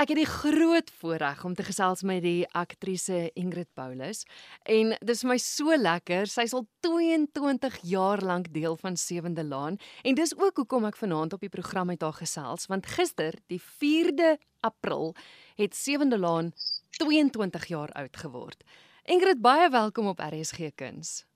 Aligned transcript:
Ek 0.00 0.08
het 0.08 0.16
die 0.16 0.24
groot 0.24 0.88
voorreg 0.96 1.42
om 1.44 1.52
te 1.54 1.64
gesels 1.66 2.00
met 2.08 2.22
die 2.24 2.46
aktrise 2.56 3.26
Ingrid 3.36 3.68
Paulus 3.76 4.22
en 4.64 4.94
dis 5.04 5.20
vir 5.20 5.28
my 5.28 5.36
so 5.44 5.76
lekker. 5.76 6.24
Sy's 6.24 6.54
al 6.56 6.64
22 6.86 7.76
jaar 7.90 8.24
lank 8.24 8.48
deel 8.54 8.78
van 8.80 8.96
Sewende 8.96 9.44
Laan 9.44 9.76
en 10.00 10.16
dis 10.16 10.32
ook 10.38 10.62
hoekom 10.62 10.88
ek 10.88 10.96
vanaand 10.96 11.36
op 11.36 11.44
die 11.44 11.52
program 11.52 11.92
met 11.92 12.00
haar 12.00 12.16
gesels 12.16 12.64
want 12.72 12.88
gister, 12.88 13.36
die 13.52 13.60
4de 13.60 14.38
April, 14.64 15.12
het 15.60 15.76
Sewende 15.76 16.16
Laan 16.16 16.54
22 16.96 17.68
jaar 17.68 17.92
oud 17.92 18.16
geword. 18.24 18.64
Ingrid, 19.04 19.44
baie 19.44 19.68
welkom 19.68 20.08
op 20.14 20.24
RSG 20.24 20.72
Kuns. 20.80 21.26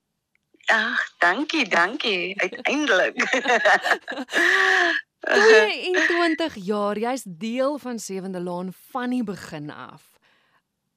Ag, 0.72 1.04
dankie, 1.20 1.68
dankie. 1.68 2.32
Uiteindelik. 2.40 3.20
22 5.24 6.54
jaar, 6.64 6.98
jy's 6.98 7.24
deel 7.26 7.78
van 7.78 7.98
Sewende 7.98 8.40
Laan 8.40 8.72
van 8.90 9.10
die 9.10 9.24
begin 9.24 9.70
af. 9.70 10.18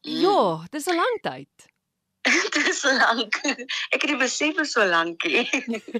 Ja, 0.01 0.65
dis 0.69 0.87
'n 0.87 0.95
lang 0.95 1.17
tyd. 1.21 1.67
Dit 2.53 2.67
is 2.67 2.83
lank. 2.83 3.35
Ek 3.93 4.01
het 4.01 4.09
dit 4.11 4.19
besef 4.19 4.55
vir 4.57 4.67
so 4.67 4.83
lankie. 4.85 5.45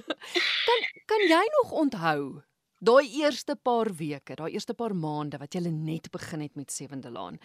kan 0.68 0.80
kan 1.08 1.24
jy 1.28 1.44
nog 1.56 1.72
onthou 1.72 2.42
daai 2.78 3.08
eerste 3.22 3.56
paar 3.56 3.90
weke, 3.96 4.36
daai 4.36 4.52
eerste 4.52 4.74
paar 4.74 4.94
maande 4.94 5.40
wat 5.40 5.54
jy 5.54 5.64
net 5.72 6.10
begin 6.10 6.44
het 6.44 6.54
met 6.54 6.72
Sewende 6.72 7.10
Laan? 7.10 7.38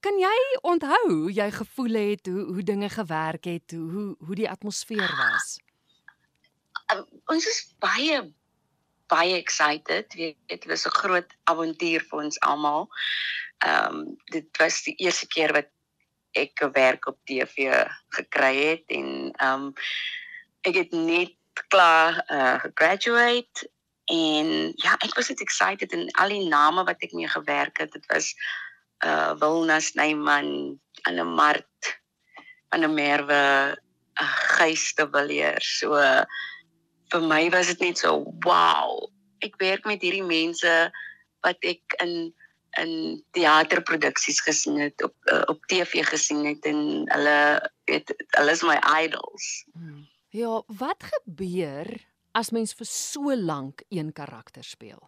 Kan 0.00 0.18
jy 0.20 0.36
onthou 0.62 1.02
hoe 1.08 1.32
jy 1.32 1.50
gevoel 1.50 1.96
het, 1.96 2.26
hoe 2.26 2.44
hoe 2.52 2.62
dinge 2.62 2.88
gewerk 2.88 3.44
het, 3.44 3.72
hoe 3.72 4.16
hoe 4.18 4.36
die 4.36 4.50
atmosfeer 4.50 5.10
was? 5.24 5.58
Uh, 6.92 7.02
ons 7.30 7.46
is 7.46 7.74
baie 7.78 8.22
baie 9.10 9.36
excited. 9.36 10.06
Dit 10.46 10.64
was 10.70 10.86
'n 10.86 10.96
groot 11.02 11.30
avontuur 11.50 12.06
vir 12.08 12.18
ons 12.24 12.40
almal. 12.40 12.88
Ehm 13.58 13.94
um, 13.94 14.16
dit 14.32 14.48
was 14.58 14.82
die 14.82 14.96
eerste 14.96 15.26
keer 15.26 15.52
wat 15.52 15.68
ek 16.32 16.62
'n 16.62 16.72
werk 16.72 17.06
op 17.06 17.18
TV 17.24 17.84
gekry 18.08 18.56
het 18.70 18.84
en 18.86 19.32
ehm 19.36 19.52
um, 19.52 19.74
ek 20.62 20.74
het 20.74 20.92
net 20.92 21.34
klaar 21.68 22.24
uh 22.30 22.58
graduate 22.74 23.68
en 24.10 24.72
ja, 24.76 24.96
ek 24.98 25.14
was 25.14 25.28
net 25.28 25.40
excited 25.40 25.92
en 25.92 26.10
al 26.10 26.28
die 26.28 26.48
name 26.48 26.84
wat 26.84 27.02
ek 27.02 27.12
mee 27.12 27.28
gewerk 27.28 27.78
het, 27.78 27.92
dit 27.92 28.06
was 28.06 28.34
uh 29.04 29.32
Wilna 29.38 29.80
Snyman, 29.80 30.80
Anne 31.02 31.24
Mart, 31.24 32.00
Anne 32.68 32.88
Merwe, 32.88 33.76
uh, 34.20 34.36
Gys 34.56 34.94
de 34.94 35.08
Villiers. 35.10 35.78
So 35.78 35.96
uh, 35.96 36.24
vir 37.12 37.24
my 37.26 37.48
was 37.50 37.70
dit 37.72 37.80
net 37.80 37.98
so 37.98 38.24
wow. 38.46 39.08
Ek 39.44 39.56
werk 39.62 39.86
met 39.88 40.02
hierdie 40.04 40.26
mense 40.26 40.74
wat 41.44 41.66
ek 41.66 41.98
in 42.04 42.32
in 42.78 43.18
teaterproduksies 43.34 44.38
gesien 44.46 44.78
het 44.78 45.02
op 45.02 45.14
uh, 45.32 45.42
op 45.50 45.64
TV 45.66 46.04
gesien 46.06 46.44
het 46.46 46.66
en 46.70 47.02
hulle 47.10 47.38
weet 47.90 48.12
hulle 48.38 48.54
is 48.54 48.62
my 48.62 48.76
idols. 48.94 49.48
Hmm. 49.74 50.06
Ja, 50.30 50.62
wat 50.78 51.02
gebeur 51.02 51.90
as 52.38 52.52
mens 52.54 52.76
vir 52.78 52.86
so 52.86 53.34
lank 53.34 53.82
een 53.88 54.12
karakter 54.14 54.62
speel? 54.64 55.02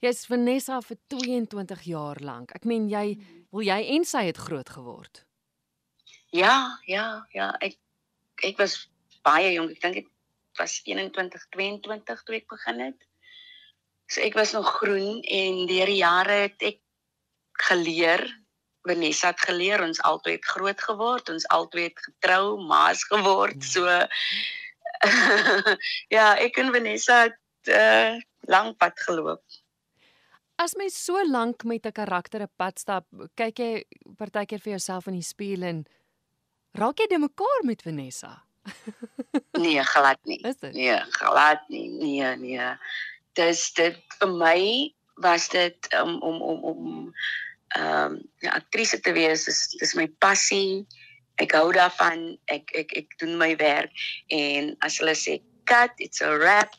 Jy's 0.00 0.24
Vanessa 0.28 0.80
vir 0.80 0.96
22 1.12 1.84
jaar 1.90 2.20
lank. 2.20 2.54
Ek 2.56 2.64
meen 2.64 2.88
jy 2.88 3.18
wil 3.52 3.64
jy 3.64 3.78
en 3.96 4.04
sy 4.08 4.26
het 4.30 4.40
groot 4.40 4.68
geword. 4.72 5.24
Ja, 6.32 6.78
ja, 6.88 7.26
ja, 7.32 7.52
ek 7.60 7.76
ek 8.44 8.58
was 8.60 8.86
baie 9.24 9.52
jonk. 9.54 9.76
Ek 9.76 9.84
dink 9.84 10.00
ek 10.04 10.10
was 10.58 10.80
21, 10.84 11.46
22 11.50 12.22
toe 12.22 12.36
ek 12.36 12.48
begin 12.48 12.80
het. 12.80 13.06
So 14.06 14.22
ek 14.22 14.34
was 14.38 14.52
nog 14.54 14.68
groen 14.78 15.20
en 15.20 15.66
deur 15.66 15.90
die 15.90 16.02
jare 16.02 16.40
het 16.46 16.62
ek 16.62 16.80
geleer, 17.66 18.26
Vanessa 18.86 19.32
het 19.32 19.40
geleer, 19.42 19.82
ons 19.82 19.98
altyd 20.06 20.38
het 20.38 20.44
groot 20.46 20.82
geword, 20.88 21.30
ons 21.32 21.46
altyd 21.50 21.88
het 21.90 22.02
getrou, 22.04 22.54
maas 22.68 23.02
geword. 23.10 23.64
So 23.66 23.86
ja, 26.16 26.26
ek 26.38 26.60
en 26.62 26.70
Vanessa 26.74 27.22
het 27.26 27.40
'n 27.66 27.70
uh, 27.70 28.14
eh, 28.14 28.22
lang 28.46 28.76
pad 28.78 29.00
geloop. 29.00 29.42
As 30.56 30.74
mens 30.74 31.04
so 31.04 31.20
lank 31.26 31.64
met 31.64 31.86
'n 31.86 31.92
karakter 31.92 32.42
'n 32.42 32.52
pad 32.56 32.78
stap, 32.78 33.06
kyk 33.34 33.58
jy 33.58 33.84
partykeer 34.16 34.60
vir 34.60 34.70
jouself 34.70 35.06
in 35.06 35.18
die 35.18 35.30
spieël 35.32 35.62
en 35.62 35.84
raak 36.72 36.98
jy 36.98 37.06
de 37.06 37.18
mekaar 37.18 37.62
met 37.64 37.82
Vanessa? 37.82 38.46
nee, 39.56 39.82
glad 39.84 40.18
nie. 40.24 40.40
Nee, 40.72 41.00
glad 41.18 41.68
nie. 41.68 41.88
Nee, 41.88 42.36
nee. 42.36 42.68
Dis 43.38 43.72
dit 43.76 43.98
vir 44.18 44.32
my 44.32 44.60
was 45.24 45.48
dit 45.48 45.88
um, 45.96 46.20
om 46.20 46.42
om 46.42 46.64
om 46.64 47.14
ehm 47.76 48.12
um, 48.12 48.20
'n 48.40 48.54
aktrise 48.54 49.00
te 49.00 49.12
wees. 49.12 49.44
Dis 49.44 49.68
dis 49.80 49.94
my 49.94 50.08
passie. 50.18 50.86
Ek 51.36 51.52
hou 51.52 51.72
daarvan. 51.72 52.38
Ek 52.44 52.70
ek 52.72 52.92
ek 52.96 53.18
doen 53.18 53.36
my 53.36 53.56
werk 53.56 53.92
en 54.28 54.76
as 54.80 54.98
hulle 54.98 55.14
sê 55.14 55.40
cut, 55.66 55.92
it's 55.98 56.22
a 56.22 56.30
wrap, 56.38 56.70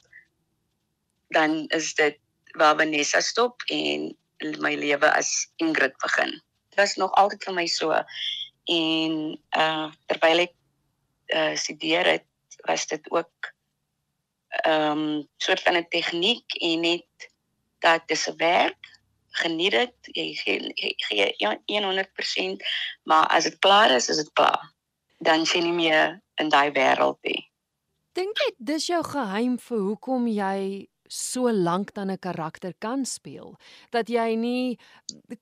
dan 1.35 1.67
is 1.75 1.93
dit 1.93 2.17
waar 2.57 2.77
Vanessa 2.79 3.21
stop 3.21 3.61
en 3.67 4.16
my 4.63 4.75
lewe 4.75 5.11
as 5.11 5.47
Ingrid 5.61 5.97
begin. 6.01 6.31
Dit 6.69 6.79
was 6.79 6.95
nog 6.95 7.11
altyd 7.11 7.43
vir 7.43 7.53
my 7.53 7.66
so 7.67 7.91
en 8.67 9.13
uh 9.57 9.87
terwyl 10.07 10.45
ek 10.47 10.55
uh 11.35 11.53
studeer 11.55 12.07
het 12.16 12.26
was 12.66 12.88
dit 12.88 13.12
ook 13.12 13.53
ehm 14.47 14.97
um, 14.97 15.28
soort 15.38 15.62
van 15.62 15.75
'n 15.78 15.88
tegniek 15.90 16.53
en 16.53 16.79
net 16.79 17.29
dat 17.79 18.07
dis 18.07 18.28
'n 18.28 18.38
werk 18.38 18.97
geniet 19.38 19.72
dit 19.72 19.95
jy 20.16 20.34
gee 20.34 20.73
gee 21.07 21.81
100% 21.81 22.66
maar 23.03 23.28
as 23.28 23.44
dit 23.44 23.59
klaar 23.59 23.91
is 23.91 24.09
is 24.09 24.17
dit 24.17 24.31
klaar. 24.34 24.73
Dan 25.17 25.46
sien 25.46 25.66
jy 25.66 25.73
meer 25.73 26.22
in 26.35 26.50
daai 26.50 26.72
wêreld 26.72 27.17
nie. 27.22 27.50
Dink 28.13 28.38
jy 28.38 28.51
dis 28.57 28.88
jou 28.88 29.03
geheim 29.03 29.57
vir 29.62 29.79
hoekom 29.79 30.28
jy 30.28 30.88
so 31.07 31.51
lank 31.51 31.94
dan 31.94 32.12
'n 32.12 32.19
karakter 32.19 32.73
kan 32.79 33.06
speel? 33.06 33.57
Dat 33.90 34.09
jy 34.09 34.35
nie 34.35 34.79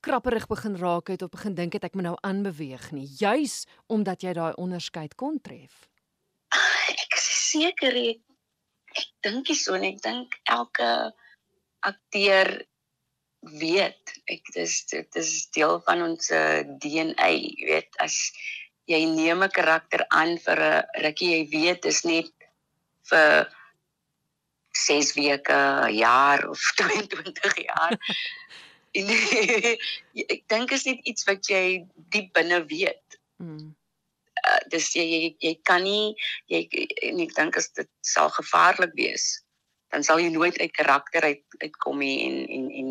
krapperig 0.00 0.46
begin 0.46 0.76
raak 0.76 1.08
het 1.08 1.22
of 1.22 1.30
begin 1.30 1.54
dink 1.54 1.72
het 1.72 1.84
ek 1.84 1.94
moet 1.94 2.04
nou 2.04 2.16
aanbeweeg 2.20 2.92
nie. 2.92 3.08
Juis 3.18 3.66
omdat 3.86 4.22
jy 4.22 4.32
daai 4.32 4.52
onderskeid 4.54 5.14
kon 5.14 5.40
tref 5.40 5.88
ek 7.46 7.52
is 7.52 7.52
seker 7.52 7.96
ek, 7.96 8.20
ek 8.96 9.10
dink 9.22 9.48
nie 9.48 9.54
so 9.54 9.76
nie. 9.76 9.94
Ek 9.94 10.02
dink 10.02 10.34
elke 10.50 11.12
akteur 11.86 12.64
weet 13.46 14.14
ek 14.26 14.42
dis 14.54 14.84
dit 14.90 15.16
is 15.16 15.48
deel 15.54 15.80
van 15.86 16.02
ons 16.02 16.30
DNA, 16.82 17.28
jy 17.30 17.66
weet, 17.68 17.90
as 18.02 18.32
jy 18.86 19.04
neem 19.06 19.42
'n 19.42 19.50
karakter 19.50 20.06
aan 20.10 20.38
vir 20.38 20.58
'n 20.58 21.02
rukkie, 21.04 21.30
jy 21.30 21.48
weet 21.50 21.82
dis 21.82 22.04
net 22.04 22.32
vir 23.10 23.46
6 24.74 25.14
weke, 25.14 25.90
jaar 25.94 26.48
of 26.48 26.60
22 26.76 27.66
jaar. 27.70 27.98
en 28.94 29.06
ek 30.34 30.48
dink 30.48 30.72
is 30.72 30.86
net 30.86 31.00
iets 31.04 31.24
wat 31.26 31.46
jy 31.48 31.86
diep 32.10 32.32
binne 32.34 32.64
weet. 32.66 33.20
Mm 33.38 33.76
uh, 34.46 34.60
dis 34.70 34.92
jy, 34.94 35.04
jy 35.04 35.36
jy 35.40 35.54
kan 35.62 35.82
nie 35.82 36.14
jy 36.52 36.62
en 37.08 37.20
ek 37.26 37.34
dink 37.36 37.58
as 37.60 37.70
dit 37.78 37.90
sal 38.02 38.30
gevaarlik 38.38 38.94
wees 38.98 39.26
dan 39.94 40.06
sal 40.06 40.20
jy 40.20 40.30
nooit 40.34 40.58
uit 40.58 40.72
karakter 40.72 41.24
uit 41.24 41.60
uitkom 41.62 42.00
nie 42.02 42.16
en 42.26 42.40
en 42.58 42.70
en 42.80 42.90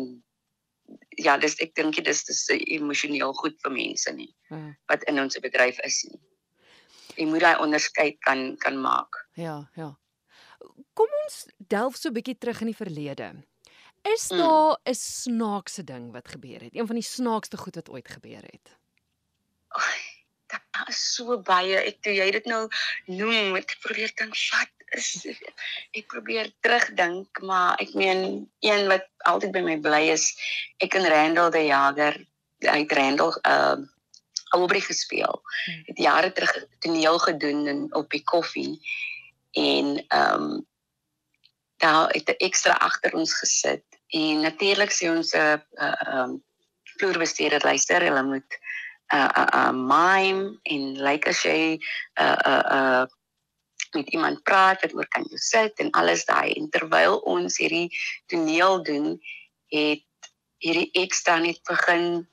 ja 1.22 1.36
dis 1.40 1.58
ek 1.64 1.74
dink 1.78 1.98
dis 2.04 2.24
dis 2.28 2.42
emosioneel 2.78 3.34
goed 3.40 3.58
vir 3.64 3.74
mense 3.74 4.12
nie 4.14 4.32
hmm. 4.50 4.72
wat 4.90 5.04
in 5.10 5.20
ons 5.22 5.38
bedryf 5.42 5.80
is 5.88 6.02
nie 6.10 6.22
jy 7.16 7.28
moet 7.30 7.44
daai 7.44 7.62
onderskeid 7.64 8.18
kan 8.26 8.48
kan 8.62 8.78
maak 8.80 9.20
ja 9.40 9.58
ja 9.76 9.92
kom 10.96 11.20
ons 11.24 11.44
delf 11.58 11.96
so 11.96 12.08
'n 12.08 12.16
bietjie 12.18 12.38
terug 12.38 12.62
in 12.64 12.72
die 12.72 12.80
verlede 12.82 13.30
is 14.06 14.28
hmm. 14.30 14.38
daar 14.38 14.78
'n 14.84 14.90
mm. 14.90 15.02
snaakse 15.02 15.84
ding 15.84 16.12
wat 16.12 16.28
gebeur 16.28 16.60
het 16.60 16.74
een 16.74 16.86
van 16.86 16.96
die 16.96 17.10
snaakste 17.16 17.56
goed 17.56 17.74
wat 17.74 17.90
ooit 17.90 18.08
gebeur 18.08 18.44
het 18.44 18.76
so 20.96 21.38
baie. 21.42 21.76
Ek 21.76 22.00
toe 22.02 22.14
jy 22.16 22.30
dit 22.38 22.46
nou 22.50 22.66
noem 23.06 23.56
ek 23.60 23.76
probeer 23.84 24.12
dink 24.16 24.36
wat 24.52 24.72
is 24.94 25.26
ek 25.98 26.06
probeer 26.12 26.52
terugdink 26.62 27.40
maar 27.42 27.74
ek 27.82 27.94
meen 27.98 28.46
een 28.62 28.86
wat 28.90 29.08
altyd 29.26 29.52
by 29.56 29.62
my 29.66 29.76
bly 29.82 30.04
is 30.12 30.30
ek 30.84 30.94
en 30.94 31.08
Randall 31.10 31.50
die 31.50 31.66
jager 31.68 32.18
uit 32.66 32.92
Randall 32.92 33.34
uh 33.42 33.76
Aubrey 34.54 34.80
gespeel. 34.80 35.42
Hmm. 35.64 35.82
het 35.84 35.98
jare 35.98 36.32
terug 36.32 36.52
toneel 36.78 37.18
gedoen 37.18 37.66
in 37.66 37.80
op 37.94 38.10
die 38.10 38.22
koffie 38.24 38.78
en 39.52 40.04
ehm 40.06 40.42
um, 40.42 40.66
daar 41.76 42.08
het 42.14 42.30
ekstra 42.36 42.72
agter 42.72 43.12
ons 43.12 43.34
gesit 43.38 43.84
en 44.08 44.40
natuurlik 44.40 44.92
sê 44.94 45.10
ons 45.10 45.32
'n 45.34 45.38
uh, 45.38 45.52
ehm 45.52 45.90
uh, 46.08 46.22
um, 46.22 46.44
vloerbestuurder 46.96 47.62
luister 47.64 48.02
hulle 48.02 48.22
moet 48.22 48.58
'n 49.12 49.30
'n 49.42 49.48
'n 49.70 49.86
mime 49.86 50.58
en 50.62 50.82
lyk 50.94 51.02
like 51.06 51.28
as 51.28 51.42
jy 51.42 51.78
'n 52.18 52.36
'n 52.52 52.62
'n 52.78 53.08
met 53.92 54.08
iemand 54.10 54.42
praat 54.42 54.80
wat 54.80 54.94
oor 54.94 55.08
kan 55.08 55.24
jy 55.30 55.38
sit 55.40 55.78
en 55.78 55.90
alles 55.90 56.24
daai. 56.24 56.52
En 56.52 56.70
terwyl 56.70 57.18
ons 57.18 57.56
hierdie 57.56 57.88
toneel 58.26 58.82
doen 58.82 59.16
het 59.72 60.04
hierdie 60.64 60.90
ekstra 60.92 61.38
net 61.38 61.60
begin 61.68 62.26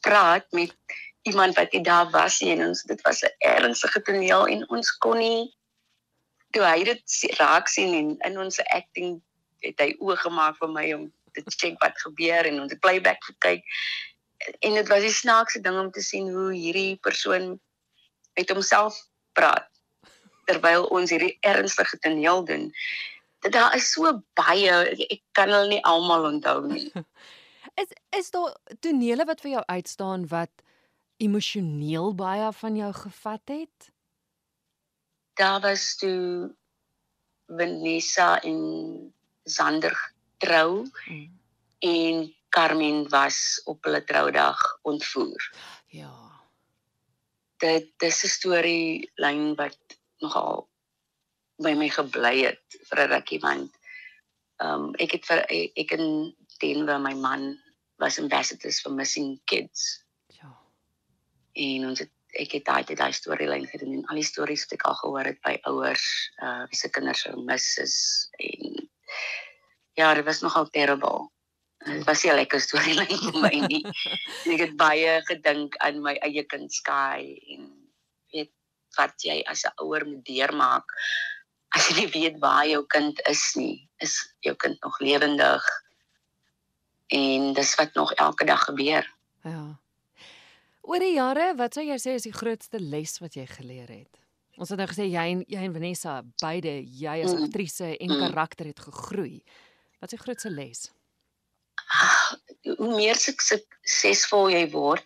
praat 0.00 0.46
met 0.52 0.74
iemand 1.22 1.56
wat 1.56 1.72
nie 1.72 1.82
daar 1.82 2.10
was 2.10 2.40
nie 2.40 2.52
en 2.54 2.66
ons 2.70 2.82
dit 2.82 3.00
was 3.06 3.22
'n 3.22 3.34
ernstige 3.38 4.02
toneel 4.02 4.46
en 4.46 4.68
ons 4.68 4.90
kon 4.98 5.18
nie 5.18 5.54
toe 6.50 6.64
hy 6.64 6.84
dit 6.84 7.02
raak 7.38 7.68
sien 7.68 7.94
en 7.94 8.16
in 8.30 8.38
ons 8.38 8.60
acting 8.64 9.20
het 9.60 9.80
hy 9.80 9.90
oë 9.98 10.16
gemaak 10.16 10.56
vir 10.60 10.68
my 10.68 10.86
om 10.92 11.12
te 11.32 11.42
check 11.44 11.76
wat 11.82 12.00
gebeur 12.00 12.46
en 12.46 12.60
ons 12.60 12.74
playback 12.80 13.24
gekyk 13.24 13.64
en 14.38 14.74
dit 14.74 14.88
was 14.88 15.02
die 15.04 15.14
snaakse 15.14 15.60
ding 15.60 15.78
om 15.78 15.90
te 15.90 16.02
sien 16.02 16.30
hoe 16.32 16.52
hierdie 16.54 16.96
persoon 17.02 17.56
met 18.38 18.50
homself 18.50 18.98
praat 19.38 19.66
terwyl 20.48 20.86
ons 20.94 21.10
hierdie 21.12 21.36
ernstige 21.44 21.98
toneel 21.98 22.44
doen. 22.48 22.70
Dit 23.44 23.52
daar 23.52 23.74
is 23.76 23.90
so 23.92 24.14
baie 24.38 24.78
ek 24.96 25.20
kan 25.36 25.52
hulle 25.52 25.74
nie 25.74 25.84
almal 25.86 26.30
onthou 26.32 26.62
nie. 26.70 26.88
Is 27.78 27.92
is 28.16 28.30
daar 28.34 28.56
tonele 28.82 29.22
wat 29.28 29.42
vir 29.44 29.52
jou 29.52 29.60
uitstaan 29.70 30.24
wat 30.32 30.64
emosioneel 31.22 32.14
baie 32.18 32.48
van 32.60 32.76
jou 32.76 32.88
gevat 32.92 33.52
het? 33.52 33.90
Daar 35.38 35.60
was 35.62 35.84
toe 36.00 36.50
Vanessa 37.46 38.40
en 38.42 38.58
Sander 39.44 39.94
trou 40.42 40.88
mm. 41.06 41.38
en 41.78 42.34
Carmen 42.48 43.08
was 43.08 43.60
op 43.64 43.84
hulle 43.84 44.04
troudag 44.04 44.78
ontvoer. 44.82 45.52
Ja. 45.86 46.14
Dit 47.56 47.92
dis 47.98 48.24
'n 48.24 48.28
storie 48.28 49.10
lyn 49.14 49.54
wat 49.54 49.78
nogal 50.18 50.68
by 51.58 51.74
my 51.74 51.88
gebly 51.88 52.44
het 52.44 52.78
vir 52.90 52.98
'n 53.04 53.10
rukkie 53.10 53.40
want 53.40 53.72
ehm 54.62 54.84
um, 54.84 54.94
ek 54.98 55.12
het 55.12 55.24
vir 55.26 55.44
ek 55.76 55.92
en 55.92 56.34
Denver 56.58 56.98
my 56.98 57.14
man 57.14 57.58
was 57.98 58.18
ambassadors 58.18 58.80
for 58.80 58.92
missing 58.92 59.40
kids. 59.44 60.04
Ja. 60.26 60.50
En 61.52 61.88
ons 61.88 61.98
het 61.98 62.10
ek 62.32 62.52
het 62.52 62.64
daai 62.64 62.94
daai 62.94 63.12
storielyn 63.12 63.66
gedoen 63.66 63.94
en 63.94 64.06
al 64.06 64.20
die 64.20 64.26
stories 64.26 64.64
wat 64.66 64.72
ek 64.72 64.84
al 64.84 64.94
gehoor 64.94 65.24
het 65.24 65.40
by 65.42 65.58
ouers 65.70 66.06
uh 66.42 66.66
wie 66.70 66.78
se 66.78 66.90
kinders 66.90 67.22
vermis 67.22 67.78
is 67.78 67.96
en 68.38 68.88
ja, 69.98 70.14
dit 70.14 70.24
was 70.24 70.40
nogal 70.40 70.68
terrible. 70.70 71.30
Dit 71.88 72.04
was 72.08 72.22
nie 72.22 72.32
'n 72.32 72.40
lekker 72.42 72.60
storielyn 72.60 73.18
vir 73.24 73.40
my 73.40 73.54
nie. 73.66 73.84
en 74.44 74.52
ek 74.54 74.64
het 74.66 74.76
baie 74.76 75.18
gedink 75.30 75.76
aan 75.84 76.02
my 76.04 76.14
eie 76.26 76.44
kind 76.44 76.72
Sky 76.72 77.24
en 77.54 77.72
weet 78.32 78.52
wat 78.96 79.16
jy 79.24 79.42
as 79.46 79.64
'n 79.64 79.74
ouer 79.82 80.06
moet 80.06 80.24
deurmaak 80.24 80.94
as 81.76 81.88
jy 81.88 81.98
nie 81.98 82.12
weet 82.14 82.38
waar 82.40 82.66
jou 82.66 82.84
kind 82.86 83.20
is 83.28 83.42
nie. 83.56 83.88
Is 84.00 84.16
jou 84.40 84.54
kind 84.56 84.80
nog 84.84 84.98
lewendig? 85.00 85.64
En 87.12 87.52
dis 87.52 87.74
wat 87.80 87.94
nog 87.94 88.12
elke 88.12 88.44
dag 88.44 88.64
gebeur. 88.64 89.04
Ja. 89.44 89.78
Oor 90.88 91.02
die 91.04 91.14
jare, 91.14 91.52
wat 91.56 91.76
sou 91.76 91.84
jy 91.84 91.98
sê 92.00 92.16
is 92.16 92.24
die 92.24 92.32
grootste 92.32 92.80
les 92.80 93.18
wat 93.20 93.36
jy 93.36 93.46
geleer 93.46 93.88
het? 93.92 94.20
Ons 94.58 94.72
het 94.72 94.80
nou 94.80 94.88
gesê 94.90 95.06
jy 95.06 95.24
en 95.34 95.42
jy 95.46 95.64
en 95.68 95.74
Vanessa 95.74 96.14
beide 96.42 96.72
jy 96.82 97.18
as 97.22 97.34
mm. 97.34 97.44
aktrise 97.46 97.90
en 97.94 98.14
mm. 98.14 98.22
karakter 98.24 98.70
het 98.72 98.80
gegroei. 98.88 99.42
Wat 100.00 100.10
is 100.10 100.16
die 100.16 100.22
grootste 100.24 100.50
les? 100.50 100.88
Hoe 102.76 102.94
meer 102.96 103.16
suksesvol 103.16 104.50
jy 104.52 104.64
word, 104.70 105.04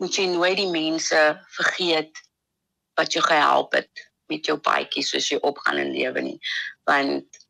moet 0.00 0.16
jy 0.16 0.26
nooit 0.30 0.56
die 0.56 0.70
mense 0.70 1.20
vergeet 1.56 2.22
wat 2.98 3.12
jou 3.12 3.22
gehelp 3.24 3.74
het 3.76 4.08
met 4.30 4.46
jou 4.46 4.56
paadjie 4.62 5.02
soos 5.04 5.28
jy 5.30 5.40
opgaan 5.46 5.80
in 5.82 5.94
lewe 5.94 6.22
nie. 6.22 6.38
Want 6.88 7.40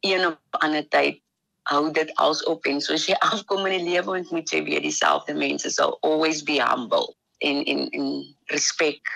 een 0.00 0.26
op 0.26 0.62
ander 0.64 0.86
tyd 0.88 1.20
hou 1.68 1.90
dit 1.92 2.10
als 2.16 2.42
op 2.48 2.66
en 2.66 2.80
soos 2.80 3.06
jy 3.06 3.16
afkom 3.20 3.66
in 3.68 3.76
die 3.78 3.92
lewe 3.92 4.22
moet 4.30 4.52
jy 4.52 4.62
weer 4.66 4.82
dieselfde 4.82 5.36
mense 5.36 5.70
sal 5.70 5.98
always 6.06 6.42
be 6.42 6.58
humble 6.62 7.12
en 7.44 7.62
en 7.64 7.86
en 7.90 8.08
respek 8.52 9.12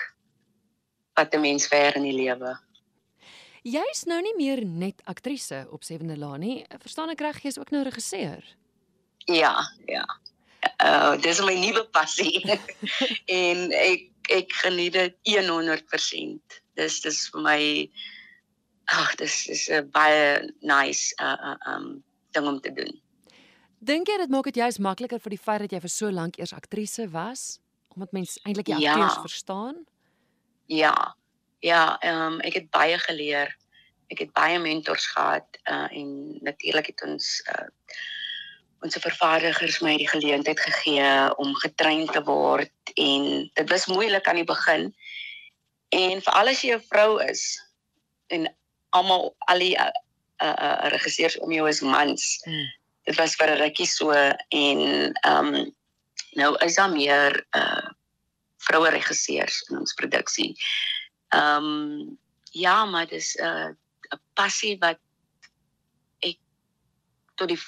wat 1.15 1.33
'n 1.33 1.41
mens 1.41 1.67
ver 1.67 1.95
in 1.95 2.03
die 2.03 2.15
lewe. 2.15 2.59
Jy's 3.63 4.03
nou 4.05 4.21
nie 4.21 4.35
meer 4.37 4.65
net 4.65 5.01
aktrise 5.03 5.67
op 5.71 5.83
Sewende 5.83 6.17
Laan 6.17 6.39
nie. 6.39 6.65
Verstaan 6.77 7.09
ek 7.09 7.19
reg 7.19 7.41
jy's 7.41 7.57
ook 7.57 7.71
nou 7.71 7.83
regisseur? 7.83 8.43
Ja, 9.31 9.55
ja. 9.89 10.05
Uh 10.83 11.15
dis 11.21 11.41
my 11.45 11.55
nuwe 11.59 11.85
passie. 11.93 12.41
en 13.41 13.71
ek 13.71 14.09
ek 14.33 14.53
geniet 14.63 14.93
dit 14.97 15.15
100%. 15.29 16.59
Dis 16.75 16.99
dis 17.01 17.19
vir 17.33 17.41
my 17.41 17.59
ag, 18.85 19.15
dis 19.21 19.35
is 19.49 19.67
'n 19.69 19.89
baie 19.91 20.41
nice 20.61 21.13
uh 21.21 21.37
uh 21.53 21.57
um 21.73 22.03
ding 22.31 22.47
om 22.47 22.59
te 22.61 22.73
doen. 22.73 23.01
Dink 23.79 24.07
jy 24.09 24.17
dit 24.17 24.29
maak 24.29 24.49
dit 24.49 24.55
juist 24.55 24.79
makliker 24.79 25.19
vir 25.19 25.29
die 25.37 25.43
feit 25.43 25.59
dat 25.59 25.71
jy 25.71 25.79
vir 25.79 25.93
so 25.93 26.09
lank 26.09 26.37
eers 26.37 26.53
aktrise 26.53 27.09
was? 27.09 27.59
omdat 27.95 28.11
mens 28.11 28.39
eintlik 28.43 28.65
die 28.65 28.75
akteurs 28.75 29.13
ja. 29.13 29.19
verstaan? 29.19 29.85
Ja. 30.65 31.15
Ja, 31.59 31.99
ehm 31.99 32.33
um, 32.33 32.39
ek 32.39 32.53
het 32.53 32.69
baie 32.69 32.97
geleer. 32.99 33.57
Ek 34.07 34.19
het 34.19 34.33
baie 34.33 34.59
mentors 34.59 35.07
gehad 35.07 35.59
uh, 35.63 35.87
en 35.89 36.37
natuurlik 36.45 36.85
het 36.85 37.01
ons 37.01 37.41
uh, 37.49 37.67
ons 38.85 38.97
vervaardigers 39.01 39.81
my 39.81 39.95
die 39.97 40.09
geleentheid 40.09 40.59
gegee 40.61 41.09
om 41.41 41.55
getrein 41.63 42.05
te 42.07 42.21
word 42.23 42.93
en 42.95 43.49
dit 43.57 43.69
was 43.73 43.89
moeilik 43.91 44.27
aan 44.27 44.41
die 44.41 44.47
begin. 44.47 44.89
En 45.89 46.21
veral 46.21 46.53
as 46.53 46.61
jy 46.61 46.75
'n 46.75 46.87
vrou 46.89 47.19
is 47.25 47.43
en 48.29 48.47
almal 48.95 49.33
al 49.49 49.59
die 49.59 49.75
uh, 49.75 49.91
uh, 50.41 50.89
regisseurs 50.93 51.39
om 51.39 51.51
jou 51.51 51.67
is 51.69 51.81
mans. 51.81 52.39
Hmm. 52.45 52.67
Dit 53.05 53.17
was 53.17 53.35
vir 53.35 53.49
'n 53.49 53.61
rukkie 53.63 53.89
so 53.89 54.11
en 54.11 54.79
ehm 55.13 55.55
um, 55.55 55.73
Nou 56.35 56.55
is 56.65 56.75
daar 56.75 56.91
meer 56.91 57.45
uh 57.51 57.89
vroue 58.65 58.89
regisseurs 58.89 59.61
in 59.69 59.77
ons 59.77 59.93
produksie. 59.93 60.55
Ehm 61.29 61.65
um, 61.65 62.19
ja, 62.51 62.85
maar 62.85 63.07
dis 63.07 63.35
'n 63.35 63.43
uh, 63.45 63.69
'n 64.09 64.21
passie 64.33 64.77
wat 64.79 64.99
ek 66.19 66.37
tot 67.35 67.47
die 67.47 67.61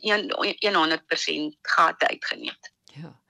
100% 0.00 1.56
gehad 1.62 2.02
uitgeniet. 2.02 2.72
Ja. 2.84 3.20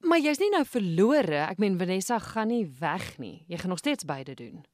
Maar 0.00 0.18
jy's 0.18 0.38
nie 0.40 0.50
nou 0.50 0.64
verlore. 0.64 1.44
Ek 1.44 1.58
meen 1.60 1.78
Vanessa 1.78 2.18
gaan 2.18 2.48
nie 2.48 2.66
weg 2.80 3.18
nie. 3.18 3.44
Jy 3.48 3.58
gaan 3.60 3.74
nog 3.74 3.82
steeds 3.82 4.04
beide 4.04 4.34
doen. 4.34 4.64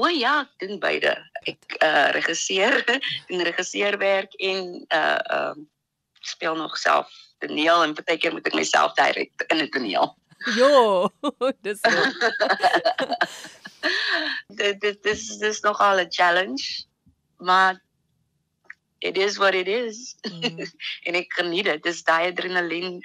O 0.00 0.08
ja, 0.08 0.40
ek 0.40 0.62
doen 0.62 0.78
beide. 0.80 1.12
Ek 1.44 1.76
uh 1.84 2.08
regisseer 2.16 2.80
en 3.30 3.42
regisseerwerk 3.44 4.34
en 4.40 4.64
uh 4.88 5.18
ehm 5.18 5.60
uh, 5.60 5.68
speel 6.20 6.56
nog 6.56 6.76
self 6.78 7.12
toneel 7.38 7.82
en 7.84 7.94
baie 7.96 8.18
keer 8.20 8.32
moet 8.32 8.46
ek 8.48 8.56
myself 8.56 8.92
direk 8.96 9.44
in 9.48 9.62
'n 9.64 9.68
toneel. 9.72 10.16
Jo, 10.56 11.08
dis 11.66 11.80
dit 14.60 14.80
dit 14.80 15.02
dis 15.02 15.22
dis 15.38 15.60
nogal 15.60 16.00
'n 16.00 16.12
challenge, 16.12 16.84
maar 17.36 17.80
it 19.00 19.16
is 19.16 19.38
what 19.38 19.54
it 19.54 19.68
is. 19.68 20.16
Mm. 20.26 20.64
en 21.06 21.18
ek 21.20 21.32
geniet 21.38 21.68
dit. 21.70 21.82
Dis 21.84 22.04
daai 22.04 22.30
adrenalien 22.30 23.00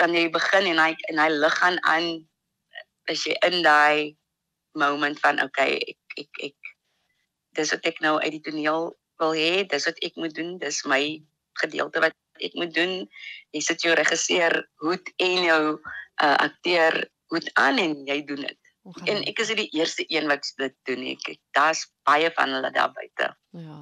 dan 0.00 0.14
jy 0.16 0.28
begin 0.32 0.68
en 0.72 0.80
hy 0.80 0.92
en 1.10 1.20
hy 1.22 1.30
lig 1.32 1.58
aan 1.62 1.78
aan 1.86 2.06
as 3.12 3.24
jy 3.28 3.36
in 3.46 3.60
daai 3.62 4.16
moment 4.74 5.18
van 5.22 5.38
okay, 5.44 5.78
ek 5.78 6.24
ek 6.24 6.42
ek 6.50 6.72
dis 7.54 7.70
wat 7.70 7.86
ek 7.86 8.00
nou 8.02 8.16
uit 8.18 8.32
die 8.34 8.42
toneel 8.42 8.90
wil 9.22 9.34
hê, 9.38 9.62
dis 9.70 9.86
wat 9.86 9.98
ek 10.02 10.16
moet 10.18 10.34
doen, 10.34 10.56
dis 10.58 10.80
my 10.90 11.02
gedeelte 11.62 12.02
wat 12.02 12.16
ek 12.42 12.56
moet 12.58 12.74
doen. 12.74 13.04
Jy 13.54 13.62
sit 13.62 13.84
jou 13.86 13.94
regisseur 13.94 14.64
hoed 14.82 15.10
en 15.22 15.36
jou 15.46 15.62
uh, 15.78 16.36
akteur 16.42 17.04
hoed 17.30 17.46
aan 17.60 17.78
en 17.78 17.94
jy 18.08 18.18
doen 18.26 18.42
dit. 18.42 18.60
En 19.08 19.22
ek 19.24 19.38
is 19.40 19.52
die 19.56 19.70
eerste 19.78 20.04
een 20.12 20.26
wat 20.28 20.44
dit 20.60 20.74
doen. 20.88 21.06
Ek 21.14 21.38
daar's 21.56 21.86
baie 22.04 22.28
van 22.36 22.52
hulle 22.58 22.70
daar 22.74 22.92
buite. 22.92 23.30
Ja. 23.56 23.78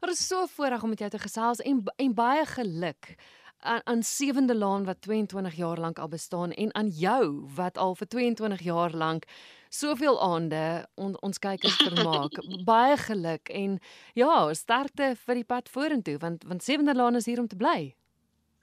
Maar 0.00 0.08
dit 0.08 0.18
is 0.18 0.26
so 0.26 0.46
voorreg 0.46 0.82
om 0.82 0.88
met 0.88 0.98
jou 0.98 1.10
te 1.10 1.18
gesels 1.18 1.60
en 1.60 1.84
en 1.96 2.14
baie 2.14 2.46
geluk 2.46 3.14
aan 3.58 3.80
aan 3.84 4.02
Sewende 4.02 4.54
Laan 4.56 4.84
wat 4.84 5.00
22 5.00 5.54
jaar 5.54 5.78
lank 5.78 5.98
al 5.98 6.08
bestaan 6.08 6.52
en 6.52 6.74
aan 6.74 6.88
jou 6.88 7.44
wat 7.54 7.78
al 7.78 7.94
vir 7.94 8.08
22 8.08 8.60
jaar 8.60 8.90
lank 8.90 9.24
soveel 9.68 10.22
aande 10.22 10.88
on, 10.94 11.20
ons 11.20 11.38
kykers 11.38 11.76
vermaak. 11.88 12.32
Baie 12.64 12.96
geluk 12.96 13.48
en 13.48 13.78
ja, 14.14 14.54
sterkte 14.54 15.12
vir 15.26 15.34
die 15.34 15.44
pad 15.44 15.68
vorentoe 15.68 16.18
want 16.18 16.44
want 16.48 16.64
Sewende 16.64 16.94
Laan 16.94 17.16
is 17.16 17.26
hier 17.26 17.38
om 17.38 17.48
te 17.48 17.56
bly. 17.56 17.94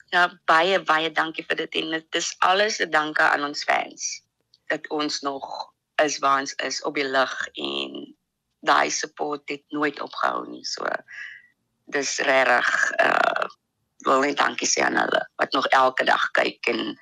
Ja, 0.09 0.27
baie 0.45 0.81
baie 0.83 1.11
dankie 1.11 1.45
vir 1.45 1.61
dit 1.63 1.81
en 1.83 1.89
dit 1.99 2.21
is 2.21 2.35
alles 2.39 2.81
'n 2.81 2.89
dankie 2.89 3.29
aan 3.29 3.43
ons 3.43 3.63
fans 3.63 4.23
dat 4.73 4.89
ons 4.89 5.21
nog 5.21 5.73
is 6.03 6.19
waar 6.19 6.39
ons 6.39 6.53
is 6.53 6.83
op 6.83 6.95
die 6.95 7.07
lig 7.07 7.47
en 7.53 7.96
daai 8.59 8.89
support 8.89 9.49
het 9.49 9.63
nooit 9.69 10.01
opgehou 10.01 10.47
nie. 10.49 10.65
So 10.65 10.85
dis 11.85 12.17
regtig 12.19 12.91
uh 12.99 13.47
wil 14.05 14.21
net 14.21 14.37
dankie 14.37 14.67
sê 14.69 14.83
aan 14.85 14.99
hulle 14.99 15.23
wat 15.41 15.55
nog 15.57 15.65
elke 15.73 16.05
dag 16.05 16.29
kyk 16.37 16.69
en 16.71 16.99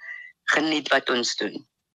geniet 0.53 0.88
wat 0.93 1.09
ons 1.09 1.35
doen. 1.35 1.57